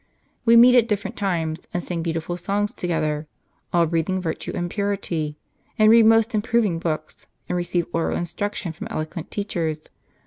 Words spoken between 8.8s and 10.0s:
eloquent teachers.